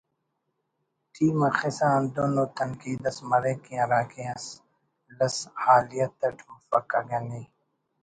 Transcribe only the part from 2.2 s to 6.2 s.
ءُ تنقید اس مریک کہ ہراکہ لس حالیت